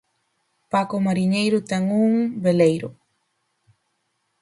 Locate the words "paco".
0.71-0.95